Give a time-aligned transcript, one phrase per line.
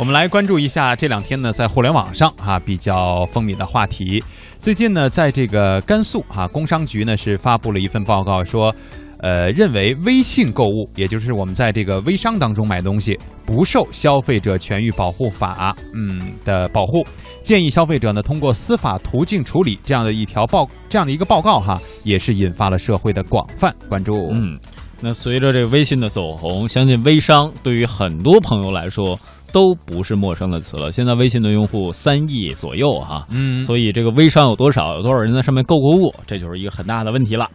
[0.00, 4.24] 我们来关注一下这两天呢，在互联网上哈、比较风靡的话题。
[4.58, 8.74] 最近呢，在这个甘肃哈、工商局呢是发布了一份报告说。
[9.22, 17.06] 呃，认为微信购物，也就是我们在这个微商当中买东西，不受消费者权益保护法嗯的保护，
[17.42, 24.30] 建议消费者呢通过司法途径处理这样的一条报这样的一个报告哈，也是引发了社会的广泛关注。
[24.32, 24.58] 嗯，
[25.02, 29.20] 那随着这个微信的走红，相信微商对于很多朋友来说
[29.52, 30.90] 都不是陌生的词了。
[30.90, 37.48] 现在微信的用户三亿左右哈，嗯，所以这个微商有多少，有多少人在上面购过物，这就是一个很大的问题了。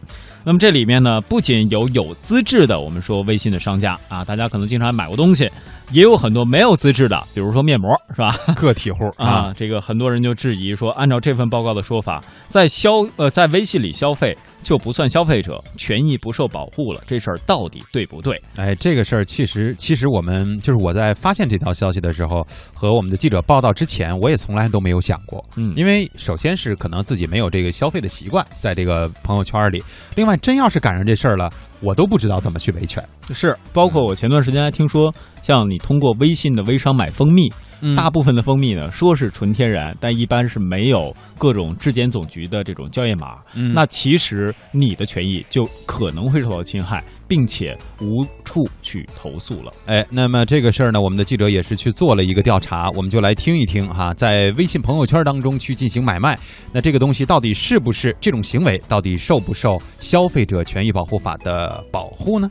[0.44, 5.50] 那么这里面呢，不仅有有资质的，我们说微信的商家啊，大家可能经常买过东西，
[5.92, 8.34] 也有很多没有资质的，比如说面膜是吧？
[8.56, 18.40] 个体户 啊，这个很多人就质疑说，按照这份报告的说法，在消呃在微信里消费就不算消费者，权益不受保护了，这事儿到底对不对？
[18.56, 22.44] 哎，这个事儿其实其实我们就是我在发现这条消息的时候，
[22.74, 29.82] 和我们的记者报道之前，我也从来都没有想过，嗯因为首先是可能自己没有这个消费的习惯，在这个朋友圈里，
[30.16, 31.48] 另外真要是赶上这事儿了，
[31.80, 33.02] 我都不知道怎么去维权。
[33.32, 37.50] 是，包括我前段时间还听说，像你通过微信的微商买蜂蜜，
[37.96, 43.38] 大部分的蜂蜜呢说是纯天然，但一般是没有各种质检总局的这种校验码。
[43.54, 49.72] 嗯那其实你的权益就可能会受到侵害，并且无处去投诉了。
[49.86, 56.38] 哎，那么这个事儿呢，我们的记者也是去做了一个调查，我们就来听一听哈，在微信朋友圈当中去进行买卖，
[56.72, 62.50] 那这个东西到底是不是这种行为，到底受不受消费者权益保护法的保护呢？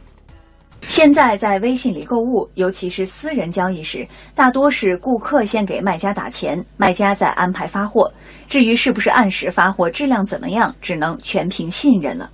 [0.88, 8.12] 现在在微信里购物，尤其是私人交易时，大多是顾客先给卖家打钱，卖家再安排发货。
[8.48, 12.30] 至于是不是按时发货、质量怎么样，只能全凭信任了。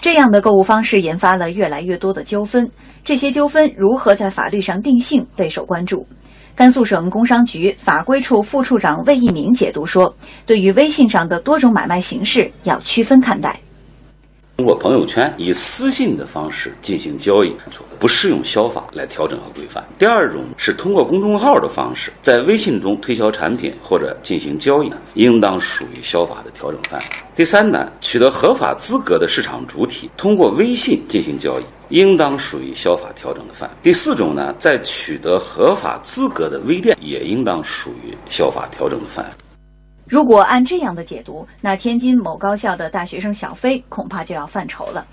[0.00, 2.70] 这样的购物方式引发了越来越多的纠纷，
[3.02, 6.06] 这些纠纷如何在法律上定性备受关注。
[6.54, 10.14] 甘肃省工商局法规处副处长魏一鸣解读说，
[10.44, 13.58] 对于微信上的多种买卖形式要区分看待。
[14.60, 17.56] 通过朋友圈以私信的方式进行交易，
[17.98, 19.82] 不适用消法来调整和规范。
[19.98, 27.06] 第二种是通过公众号的方式在微信中推销产品或者进行交易，应当属于消法的调整范围。
[27.34, 33.74] 第三呢，取得合法资格的市场主体通过微信进行交易，应当属于消法调整的范围。
[33.80, 39.30] 第四种呢，在取得合法资格的微店也应当属于消法调整的范围。
[40.10, 45.06] 如果按这样的解读，那天津某高校的大学生小飞恐怕就要犯愁了。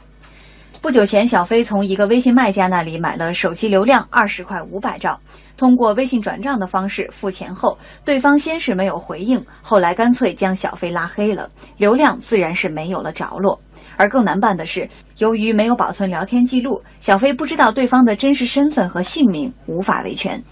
[0.81, 5.19] 不久前，小飞从一个微信卖家那里买了手机流量二十块五百兆，
[5.55, 11.47] 通过微信转账的方式付钱后，对方先是没有回应，后来干脆将小飞拉黑了，
[11.77, 13.59] 流量自然是没有了着落。
[13.97, 20.43] 而更难办的是，由于没有保存聊天记录，小飞不知道对方的真实身份和姓名，无法维权。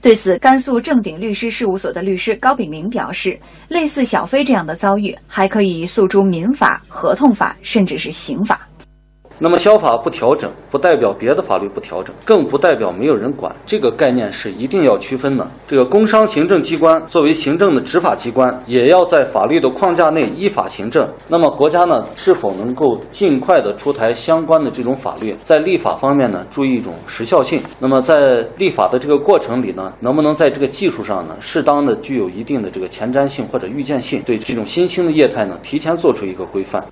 [0.00, 3.38] 对此，甘肃正鼎律师事务所的律师高炳明表示，
[3.68, 8.68] 类似小飞这样的遭遇，还可以诉诸民法、合同法，甚至是刑法。
[9.40, 13.54] 那么消法不调整，不代表别的法律不调整，更不代表没有人管。
[13.64, 15.46] 这个概念是一定要区分的。
[15.66, 21.08] 这个工商行政机关作为行政的执法机关，也要在法律的框架内依法行政。
[21.28, 27.60] 那么国家呢，是否能够尽快的出台相关的这种法律，在立法方面呢，注意一种时效性？
[27.78, 36.84] 那么在立法的这个过程里呢，能不能在这个技术上呢，适当的具有一定的这个前瞻性或者预见性，对这种新兴的业态呢，提前做出一个规范？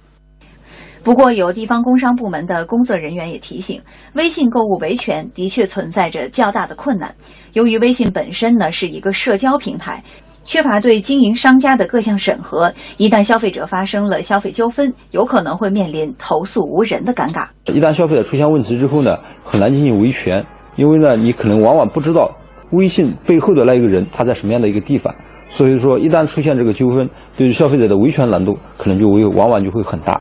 [1.06, 3.80] 不过，有地方工商部门的工作人员也提醒，
[4.14, 7.14] 微信购物维权的确存在着较大的困难。
[7.52, 10.02] 由于微信本身呢是一个社交平台，
[10.44, 17.46] 缺乏对经营商家的各项审核，一旦消费者发生了消费纠纷，有可能会面临投诉无人的尴尬。
[17.72, 20.44] 一旦消费者出现问题之后呢，很难进行维权，
[20.74, 22.28] 因为呢，你可能往往不知道
[22.72, 25.14] 微信背后的那一个人他在什么样的一个地方，
[25.46, 30.20] 所以说一旦出现这个纠纷，对于消费者的维权难度可能就会往往就会很大。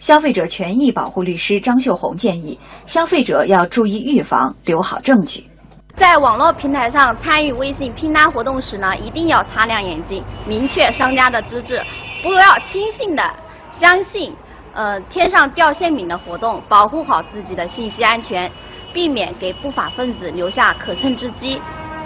[0.00, 5.44] 消费者权益保护律师张秀红建议，消费者要注意预防，留好证据。
[5.98, 11.84] 在网络平台上参与微信拼单活动时呢，一定要擦亮眼睛，明确商家的资质，
[12.22, 12.40] 不要
[12.72, 13.22] 轻信的
[13.78, 14.34] 相信，
[14.72, 18.50] 呃，天上掉馅饼的活动，保护好自己的信息安全，
[18.94, 21.60] 避免给不法分子留下可乘之机。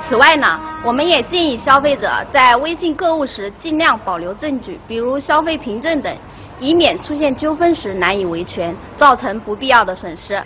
[0.08, 6.14] 此外呢，我们也建议消费者在微信购物时尽量保留证据，比如消费凭证等。
[6.60, 10.40] 以免出现纠纷时难以维权，造成不必要的损失。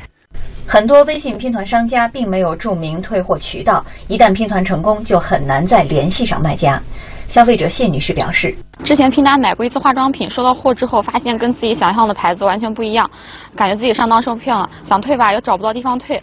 [0.67, 6.81] 很多微信拼团商家并没有注明退货渠道，一旦拼团成功，就很难再联系上卖家。
[7.27, 8.55] 消费者谢女士表示，
[8.87, 13.09] 之前拼单买过一次化妆品，收到货之后发现跟自己想象的牌子完全不一样，
[13.55, 16.21] 感觉自己上当受骗了，想退吧又找不到地方退，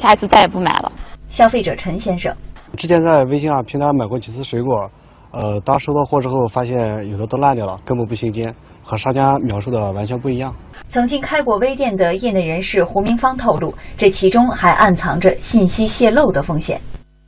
[0.00, 0.92] 下一次再也不买了。
[1.28, 2.32] 消费者陈先生，
[2.84, 4.90] 之前在微信上平台买过几次水果，
[5.30, 6.76] 呃，当收到货之后，发现
[7.10, 10.54] 有的都烂掉了，根本不新鲜，和商家描述的完全不一样。
[10.88, 16.78] 曾经开过微店的业内人士胡明芳透露，这其中还暗藏着信息泄露的风险。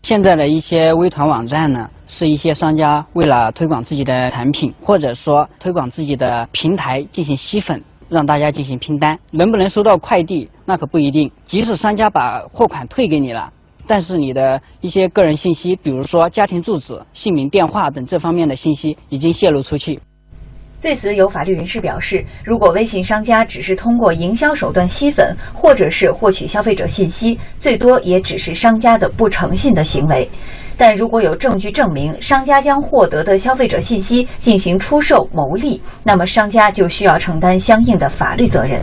[0.03, 9.19] 现在的一些微团网站呢，是一些商家为了推广自己的产品，或者说推广自己的平台进行吸粉，让大家进行拼单。
[9.31, 11.32] 能不能收到快递，那可不一定。
[11.49, 13.50] 即使商家把货款退给你了，
[13.88, 20.00] 但是你的一些个人信息，比如说家庭住址、姓名、电话等这方面的信息，已经泄露出去。
[20.79, 30.29] 对此，有法律人士表示，如果微信商家只是通过营销手段吸粉，或者是获取消费者信息，最多也只是商家的不诚信的行为。
[30.77, 38.79] 但如果有证据证明商家将获得的消费者信息进行出售牟利，那么商家就需要承担相应的法律责任。